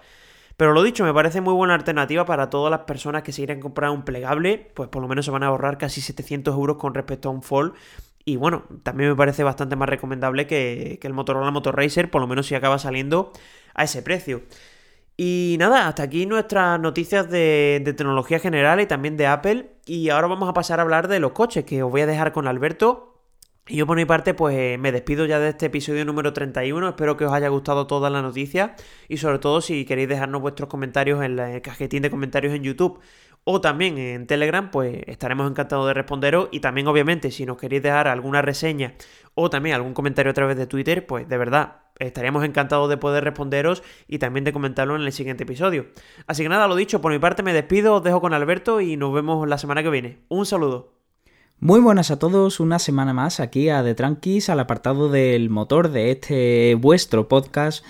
[0.57, 3.59] Pero lo dicho, me parece muy buena alternativa para todas las personas que se quieren
[3.59, 6.95] comprar un plegable, pues por lo menos se van a ahorrar casi 700 euros con
[6.95, 7.73] respecto a un Fold.
[8.25, 12.27] Y bueno, también me parece bastante más recomendable que, el Motorola Motor Racer, por lo
[12.27, 13.31] menos si acaba saliendo
[13.75, 14.41] a ese precio.
[15.15, 19.69] Y nada, hasta aquí nuestras noticias de, de, tecnología general y también de Apple.
[19.85, 22.33] Y ahora vamos a pasar a hablar de los coches, que os voy a dejar
[22.33, 23.16] con Alberto.
[23.69, 26.87] Y yo por mi parte pues eh, me despido ya de este episodio número 31,
[26.87, 28.75] espero que os haya gustado toda la noticia
[29.09, 33.01] y sobre todo si queréis dejarnos vuestros comentarios en el cajetín de comentarios en YouTube
[33.43, 37.83] o también en Telegram, pues estaremos encantados de responderos y también obviamente si nos queréis
[37.83, 38.95] dejar alguna reseña
[39.35, 43.23] o también algún comentario a través de Twitter, pues de verdad estaríamos encantados de poder
[43.25, 45.87] responderos y también de comentarlo en el siguiente episodio.
[46.25, 48.95] Así que nada, lo dicho, por mi parte me despido, os dejo con Alberto y
[48.97, 50.19] nos vemos la semana que viene.
[50.29, 50.96] Un saludo.
[51.59, 55.89] Muy buenas a todos, una semana más aquí a The Tranquis, al apartado del motor
[55.89, 57.83] de este vuestro podcast.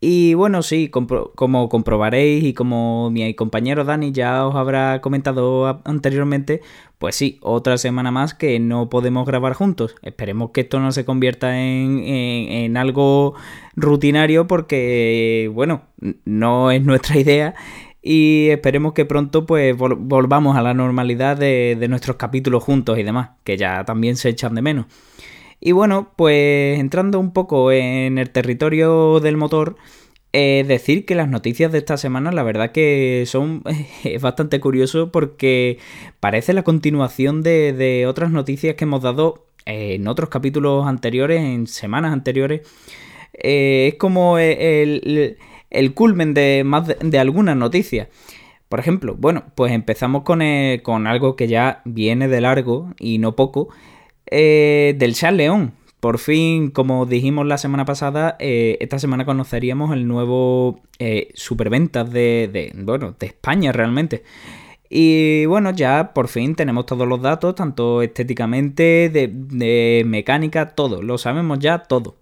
[0.00, 6.62] Y bueno, sí, como comprobaréis y como mi compañero Dani ya os habrá comentado anteriormente,
[6.98, 9.94] pues sí, otra semana más que no podemos grabar juntos.
[10.02, 13.34] Esperemos que esto no se convierta en, algo
[13.76, 15.82] rutinario porque, bueno,
[16.24, 17.54] no es nuestra idea
[18.02, 23.02] y esperemos que pronto pues volvamos a la normalidad de, de, nuestros capítulos juntos y
[23.04, 24.86] demás, que ya también se echan de menos.
[25.60, 29.76] Y bueno, pues entrando un poco en el territorio del motor,
[30.32, 33.62] decir que las noticias de esta semana la verdad que son
[34.20, 35.78] bastante curioso porque
[36.20, 42.12] parece la continuación de, otras noticias que hemos dado en otros capítulos anteriores, en semanas
[42.12, 42.62] anteriores.
[43.34, 45.38] Eh, es como el,
[45.94, 48.08] culmen de más de, algunas noticias.
[48.68, 53.18] Por ejemplo, bueno, pues empezamos con, eh, con algo que ya viene de largo y
[53.18, 53.68] no poco,
[54.26, 55.74] eh, del Chat León.
[56.00, 60.80] Por fin, como dijimos la semana pasada, eh, esta semana conoceríamos el nuevo
[61.34, 64.22] superventas de, bueno, de España realmente.
[64.94, 71.00] Y bueno, ya por fin tenemos todos los datos, tanto estéticamente, de, mecánica, todo.
[71.00, 72.16] Lo sabemos ya todo.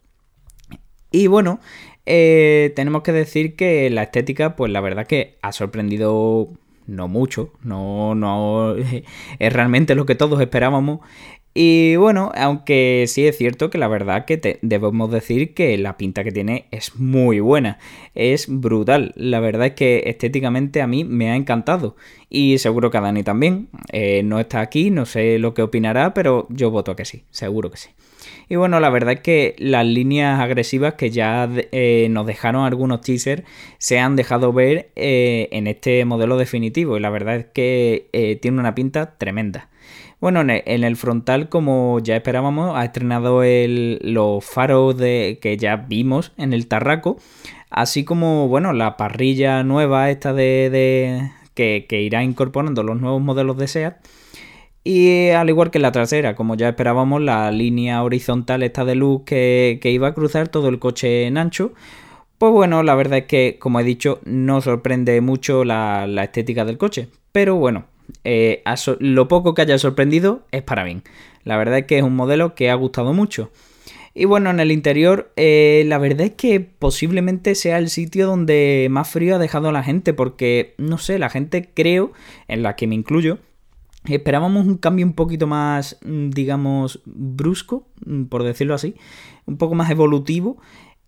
[1.10, 1.58] Y bueno,
[2.04, 6.50] tenemos que decir que la estética, pues la verdad que ha sorprendido
[6.86, 8.74] no mucho, no, no
[9.38, 11.00] es realmente lo que todos esperábamos.
[11.52, 16.22] Y bueno, aunque sí es cierto que la verdad que debemos decir que la pinta
[16.22, 17.78] que tiene es muy buena,
[18.14, 19.12] es brutal.
[19.16, 21.96] La verdad es que estéticamente a mí me ha encantado
[22.28, 23.68] y seguro que a Dani también.
[23.92, 27.70] Eh, no está aquí, no sé lo que opinará, pero yo voto que sí, seguro
[27.70, 27.90] que sí.
[28.50, 33.00] Y bueno, la verdad es que las líneas agresivas que ya eh, nos dejaron algunos
[33.00, 33.44] teasers
[33.78, 38.60] se han dejado ver eh, en este modelo definitivo y la verdad es que tiene
[38.60, 39.70] una pinta tremenda.
[40.20, 46.32] Bueno, en el frontal, como ya esperábamos, ha estrenado los faros de, que ya vimos
[46.36, 47.16] en el Tarraco,
[47.70, 53.68] así como, bueno, la parrilla nueva esta de, que, irá incorporando los nuevos modelos de
[53.68, 53.96] SEAT.
[54.82, 59.22] Y al igual que la trasera, como ya esperábamos, la línea horizontal esta de luz
[59.24, 61.72] que, iba a cruzar todo el coche en ancho.
[62.38, 66.78] Pues bueno, la verdad es que, como he dicho, no sorprende mucho la estética del
[66.78, 67.08] coche.
[67.32, 67.84] Pero bueno,
[68.24, 68.62] eh,
[68.98, 71.02] lo poco que haya sorprendido es para bien.
[71.44, 73.50] La verdad es que es un modelo que ha gustado mucho.
[74.12, 78.88] Y bueno, en el interior, eh, la verdad es que posiblemente sea el sitio donde
[78.90, 82.12] más frío ha dejado a la gente, porque, no sé, la gente creo,
[82.48, 83.38] en la que me incluyo,
[84.04, 88.94] esperábamos un cambio un poquito más, mm, digamos, brusco, mm, por decirlo así,
[89.46, 90.58] un poco más evolutivo.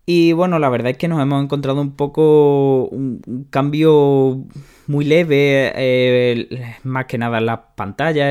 [0.04, 4.44] Y bueno, la verdad es que nos hemos encontrado un poco un, cambio
[4.88, 8.30] muy leve, eh, más que nada en la pantalla.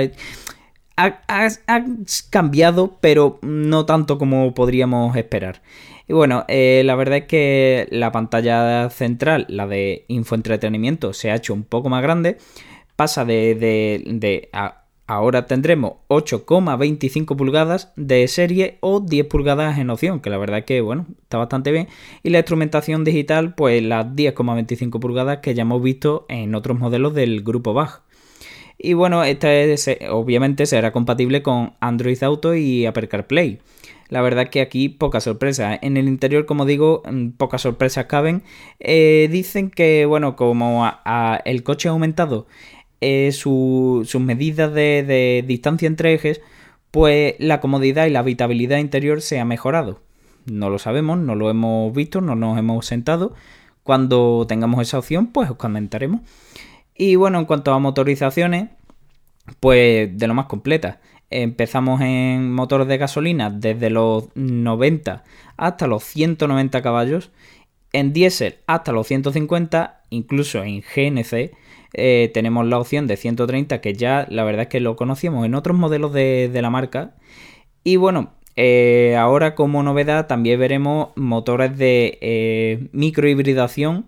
[0.97, 1.85] Ha,
[2.29, 5.61] cambiado, pero no tanto como podríamos esperar.
[6.07, 11.35] Y bueno, eh, la verdad es que la pantalla central, la de infoentretenimiento, se ha
[11.35, 12.37] hecho un poco más grande.
[13.01, 14.49] Pasa de, de,
[15.07, 20.81] Ahora tendremos 8,25 pulgadas de serie o 10 pulgadas en opción, que la verdad que
[20.81, 21.87] bueno, está bastante bien.
[22.21, 27.15] Y la instrumentación digital, pues las 10,25 pulgadas que ya hemos visto en otros modelos
[27.15, 28.03] del grupo BAG.
[28.77, 33.61] Y bueno, esta es, obviamente será compatible con Android Auto y Apple CarPlay.
[34.11, 35.79] La verdad que aquí pocas sorpresas.
[35.81, 38.43] En el interior, como digo, mm, pocas sorpresas caben.
[38.79, 40.85] Eh, dicen que, bueno, como
[41.45, 42.45] el coche ha aumentado
[43.01, 46.41] eh, sus medidas de, distancia entre ejes,
[46.91, 50.01] pues la comodidad y la habitabilidad interior se ha mejorado.
[50.45, 53.33] No lo sabemos, no lo hemos visto, no nos hemos sentado.
[53.83, 56.21] Cuando tengamos esa opción, pues os comentaremos.
[56.95, 58.69] Y bueno, en cuanto a motorizaciones,
[59.59, 61.01] pues de lo más completa.
[61.31, 65.23] Empezamos en motores de gasolina desde los 90
[65.57, 67.31] hasta los 190 caballos,
[67.93, 71.51] en diésel hasta los 150, incluso en GNC
[71.93, 75.55] eh, tenemos la opción de 130 que ya la verdad es que lo conocíamos en
[75.55, 77.15] otros modelos de, la marca.
[77.83, 84.05] Y bueno, eh, ahora como novedad también veremos motores de eh, microhibridación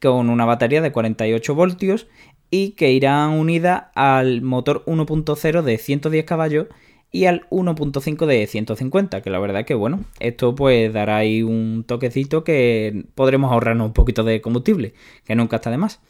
[0.00, 2.06] con una batería de 48 voltios
[2.50, 6.66] y que irán unidas al motor 1.0 de 110 caballos
[7.10, 11.44] y al 1.5 de 150, que la verdad es que bueno, esto pues dará ahí
[11.44, 16.00] un toquecito que podremos ahorrarnos un poquito de combustible, que nunca está de más.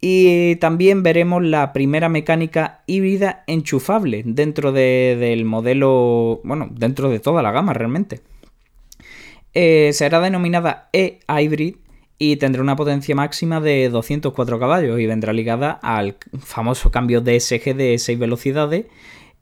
[0.00, 7.42] Y también veremos la primera mecánica híbrida enchufable dentro del modelo, bueno, dentro de toda
[7.42, 8.20] la gama realmente.
[9.54, 11.76] Eh, será denominada e-hybrid
[12.18, 17.74] y tendrá una potencia máxima de 204 caballos y vendrá ligada al famoso cambio DSG
[17.74, 18.86] de 6 velocidades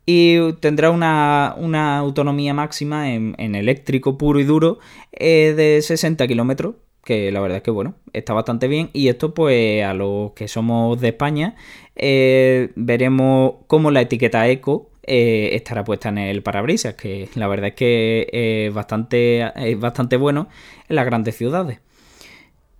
[0.07, 4.79] y tendrá una, autonomía máxima en, eléctrico puro y duro
[5.13, 9.33] eh, de 60 kilómetros que la verdad es que bueno, está bastante bien y esto
[9.33, 11.55] pues a los que somos de España
[11.95, 17.69] eh, veremos cómo la etiqueta eco eh, estará puesta en el parabrisas, que la verdad
[17.69, 20.49] es que es bastante, es bastante bueno
[20.89, 21.79] en las grandes ciudades.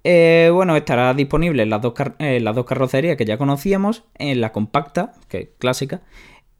[0.03, 4.51] Eh, bueno, estará disponible en las, dos las dos carrocerías que ya conocíamos, en la
[4.51, 6.03] compacta, que es clásica,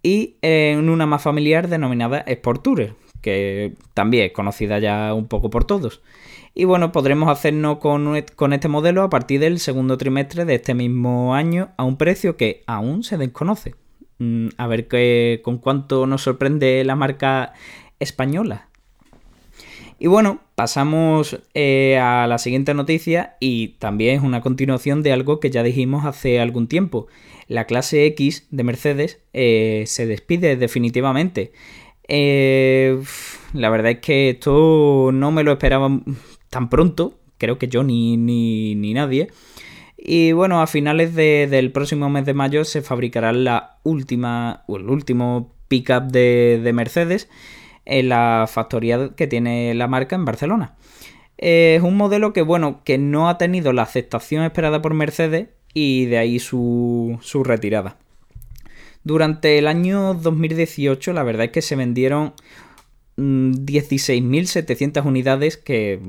[0.05, 5.51] y en una más familiar denominada Sport Tourer, que también es conocida ya un poco
[5.51, 6.01] por todos.
[6.59, 10.73] Y bueno, podremos hacernos con, con, este modelo a partir del segundo trimestre de este
[10.73, 13.75] mismo año a un precio que aún se desconoce.
[14.19, 17.53] Mm, a ver qué, con cuánto nos sorprende la marca
[18.01, 18.71] española.
[19.99, 25.41] Y bueno, pasamos eh, a la siguiente noticia y también es una continuación de algo
[25.41, 27.07] que ya dijimos hace algún tiempo.
[27.49, 31.53] La clase X de Mercedes eh, se despide definitivamente.
[32.09, 32.99] Eh,
[33.53, 36.01] la verdad es que esto no me lo esperaba
[36.57, 39.29] tan pronto, creo que yo ni, ni, nadie.
[39.99, 44.89] Y bueno, a finales del próximo mes de mayo se fabricará la última, o el
[44.89, 47.29] último pickup de, de Mercedes
[47.85, 50.77] en la factoría que tiene la marca en Barcelona.
[51.37, 56.07] Es un modelo que, bueno, que no ha tenido la aceptación esperada por Mercedes y
[56.07, 57.99] de ahí su, su retirada.
[59.05, 62.33] Durante el año 2018 la verdad es que se vendieron
[63.17, 66.01] 16.700 mm, unidades, que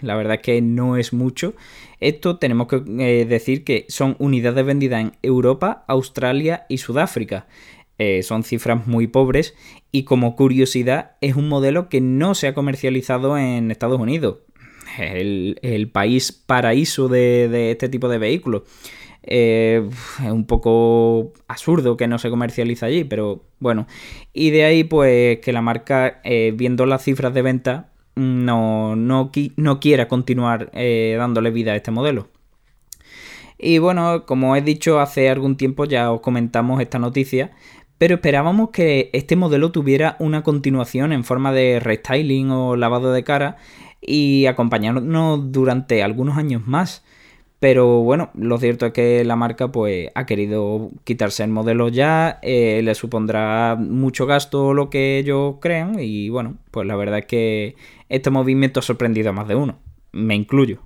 [0.00, 1.54] la verdad es que no es mucho.
[2.00, 7.46] Esto tenemos que eh, decir que son unidades vendidas en Europa, Australia y Sudáfrica.
[7.98, 9.54] Eh, son cifras muy pobres
[9.90, 14.40] y como curiosidad es un modelo que no se ha comercializado en Estados Unidos,
[14.98, 18.64] el, el país paraíso de, de este tipo de vehículos.
[19.26, 19.88] Eh,
[20.24, 23.86] es un poco absurdo que no se comercializa allí, pero bueno.
[24.32, 29.30] Y de ahí, pues, que la marca, eh, viendo las cifras de venta, no, no,
[29.56, 32.28] no quiera continuar eh, dándole vida a este modelo.
[33.58, 37.52] Y bueno, como he dicho hace algún tiempo, ya os comentamos esta noticia.
[37.98, 43.24] Pero esperábamos que este modelo tuviera una continuación en forma de restyling o lavado de
[43.24, 43.56] cara
[44.02, 47.04] y acompañarnos durante algunos años más.
[47.58, 52.38] Pero bueno, lo cierto es que la marca pues ha querido quitarse el modelo ya,
[52.42, 57.26] eh, le supondrá mucho gasto lo que ellos crean y bueno, pues la verdad es
[57.26, 57.76] que
[58.10, 59.78] este movimiento ha sorprendido a más de uno,
[60.12, 60.80] me incluyo.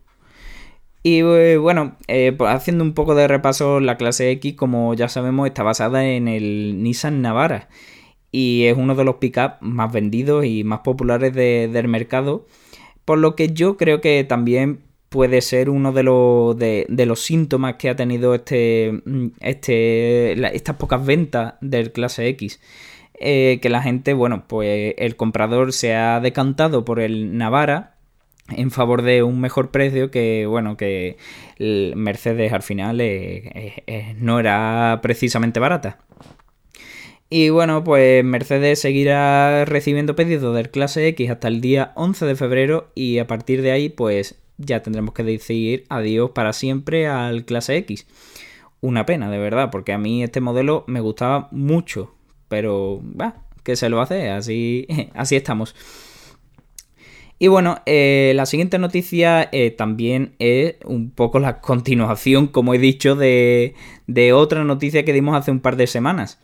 [1.02, 5.09] Y eh, bueno, eh, pues, haciendo un poco de repaso, la clase X, como ya
[5.09, 7.68] sabemos, está basada en el Nissan Navara
[8.33, 12.46] y es uno de los pickups más vendidos y más populares del mercado,
[13.04, 14.80] por lo que yo creo que también
[15.11, 19.03] puede ser uno de los, síntomas que ha tenido este,
[19.40, 22.61] este, estas pocas ventas del clase X.
[23.23, 27.96] Eh, que la gente, bueno, pues el comprador se ha decantado por el Navara
[28.49, 31.18] en favor de un mejor precio que, bueno, que
[31.59, 33.03] Mercedes al final
[34.16, 35.99] no era precisamente barata.
[37.33, 42.35] Y bueno, pues Mercedes seguirá recibiendo pedidos del clase X hasta el día 11 de
[42.37, 47.44] febrero y a partir de ahí pues ya tendremos que decir adiós para siempre al
[47.44, 48.07] clase X.
[48.81, 52.14] Una pena, de verdad, porque a mí este modelo me gustaba mucho,
[52.49, 54.31] pero va, ¿qué se lo hace?
[54.31, 55.75] Así, así estamos.
[57.38, 62.79] Y bueno, eh, la siguiente noticia eh, también es un poco la continuación, como he
[62.79, 63.75] dicho, de,
[64.07, 66.38] de otra noticia que dimos hace un par de semanas.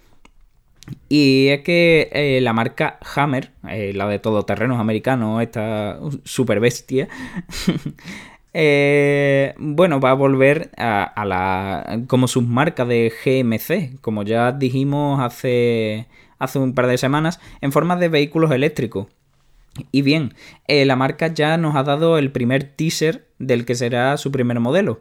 [1.08, 7.08] Y es que eh, la marca Hammer, eh, la de todoterrenos americanos, esta super bestia,
[8.54, 16.06] eh, bueno, va a volver a, la como submarca de GMC, como ya dijimos hace,
[16.38, 19.06] hace un par de semanas, en forma de vehículos eléctricos.
[19.92, 20.34] Y bien,
[20.68, 25.00] la marca ya nos ha dado el primer teaser del que será su primer modelo.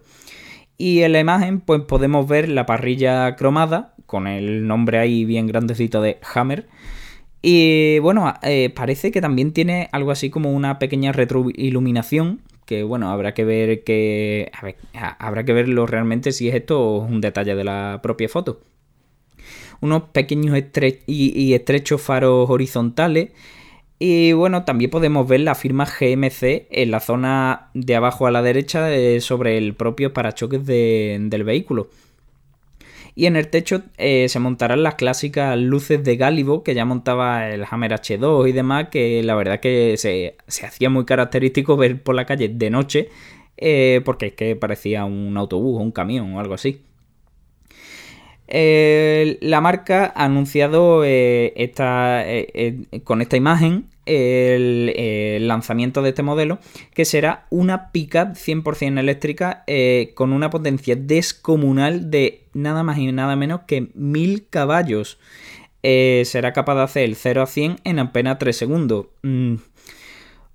[0.77, 5.47] Y en la imagen, pues podemos ver la parrilla cromada con el nombre ahí bien
[5.47, 6.67] grandecito de Hammer.
[7.41, 12.41] Y bueno, eh, parece que también tiene algo así como una pequeña retroiluminación.
[12.65, 14.51] Que bueno, habrá que ver que.
[15.19, 18.61] habrá que verlo realmente si es esto o es un detalle de la propia foto.
[19.79, 20.57] Unos pequeños
[21.05, 23.29] y, estrechos faros horizontales.
[23.97, 28.41] Y bueno, también podemos ver la firma GMC en la zona de abajo a la
[28.41, 31.87] derecha eh, sobre el propio parachoques del vehículo.
[33.17, 37.49] Y en el techo eh, se montarán las clásicas luces de Gálibo que ya montaba
[37.49, 40.35] el Hammer H2 y demás, que la verdad que se,
[40.65, 43.09] hacía muy característico ver por la calle de noche,
[43.55, 46.81] eh, porque es que parecía un autobús o un camión o algo así.
[48.47, 52.23] Eh, la marca ha anunciado esta,
[53.03, 56.59] con esta imagen el, lanzamiento de este modelo,
[56.93, 63.11] que será una pickup 100% eléctrica eh, con una potencia descomunal de nada más y
[63.11, 65.19] nada menos que 1000 caballos.
[65.83, 69.07] Eh, será capaz de hacer el 0 a 100 en apenas 3 segundos.
[69.21, 69.55] Mm,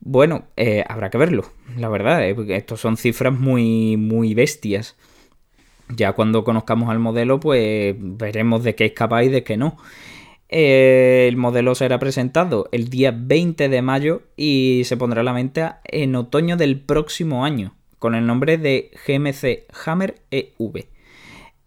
[0.01, 1.45] bueno, eh, habrá que verlo,
[1.76, 2.24] la verdad.
[2.24, 4.97] estos son cifras muy, muy bestias.
[5.97, 9.76] Ya cuando conozcamos al modelo, pues veremos de qué es capaz y de qué no.
[10.49, 15.32] Eh, el modelo será presentado el día 20 de mayo y se pondrá a la
[15.32, 20.86] venta en otoño del próximo año, con el nombre de GMC Hammer EV.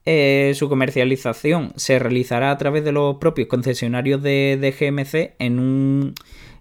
[0.05, 6.13] Eh, su comercialización se realizará a través de los propios concesionarios de, GMC en un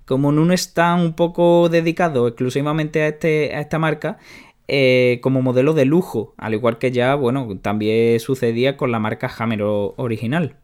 [0.04, 4.18] como en un stand un poco dedicado exclusivamente a, este, a esta marca
[4.68, 9.30] eh, como modelo de lujo, al igual que ya, bueno, también sucedía con la marca
[9.38, 10.56] Hammer original.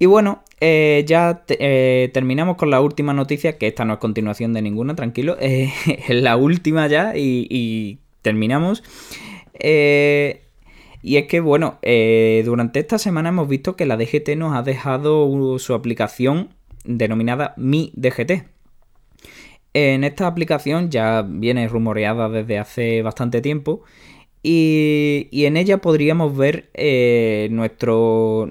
[0.00, 4.52] Y bueno, eh, ya eh, terminamos con la última noticia, que esta no es continuación
[4.52, 5.70] de ninguna, tranquilo, es
[6.08, 8.82] la última ya y, terminamos.
[9.60, 11.78] y es que, bueno,
[12.44, 16.50] durante esta semana hemos visto que la DGT nos ha dejado su aplicación
[16.84, 18.57] denominada Mi DGT.
[19.80, 23.84] En esta aplicación ya viene rumoreada desde hace bastante tiempo
[24.42, 28.48] y, en ella podríamos ver eh, nuestro,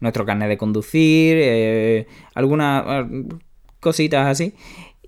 [0.00, 3.24] nuestro carnet de conducir, eh, algunas eh,
[3.80, 4.54] cositas así.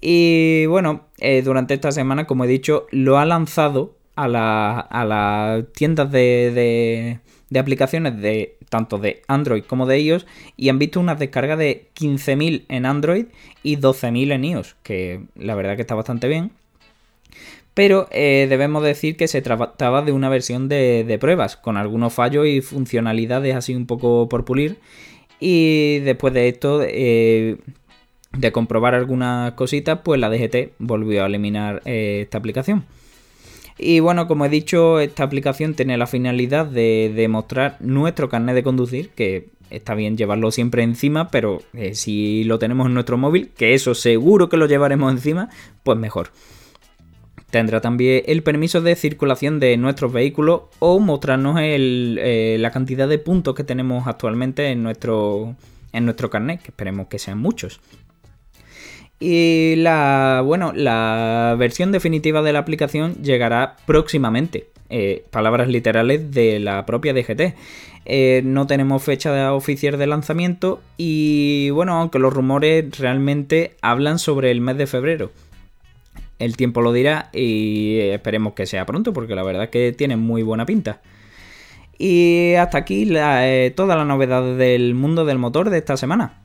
[0.03, 1.09] Y bueno,
[1.45, 8.21] durante esta semana, como he dicho, lo ha lanzado a, las tiendas de, de aplicaciones
[8.21, 12.87] de tanto de Android como de iOS y han visto una descarga de 15.000 en
[12.87, 13.27] Android
[13.63, 16.51] y 12.000 en iOS, que la verdad que está bastante bien.
[17.73, 22.49] Pero eh, debemos decir que se trataba de una versión de, pruebas, con algunos fallos
[22.49, 24.79] y funcionalidades así un poco por pulir.
[25.39, 27.59] Y después de esto, eh,
[28.37, 32.85] de comprobar algunas cositas, pues la DGT volvió a eliminar eh, esta aplicación.
[33.79, 38.63] Y bueno, como he dicho, esta aplicación tiene la finalidad de, demostrar nuestro carnet de
[38.63, 43.51] conducir, que está bien llevarlo siempre encima, pero eh, si lo tenemos en nuestro móvil,
[43.57, 45.49] que eso seguro que lo llevaremos encima,
[45.83, 46.31] pues mejor.
[47.51, 53.19] Tendrá también el permiso de circulación de nuestros vehículos o mostrarnos eh, la cantidad de
[53.19, 55.55] puntos que tenemos actualmente en nuestro,
[55.93, 57.81] en nuestro carnet, que esperemos que sean muchos.
[59.27, 64.67] Y la, bueno, la versión definitiva de la aplicación llegará próximamente.
[64.91, 67.55] Eh, palabras literales de la propia DGT.
[68.05, 74.51] Eh, no tenemos fecha oficial de lanzamiento y bueno, aunque los rumores realmente hablan sobre
[74.51, 75.31] el mes de febrero.
[76.39, 80.17] El tiempo lo dirá y esperemos que sea pronto porque la verdad es que tiene
[80.17, 81.01] muy buena pinta.
[81.97, 86.44] Y hasta aquí eh, toda la novedad del mundo del motor de esta semana.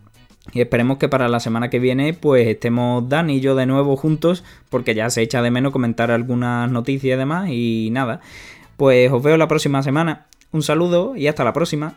[0.54, 3.96] Y esperemos que para la semana que viene pues estemos Dan y yo de nuevo
[3.98, 8.22] juntos porque ya se echa de menos comentar algunas noticias y demás y nada.
[8.78, 10.28] Pues os veo la próxima semana.
[10.52, 11.96] Un saludo y hasta la próxima.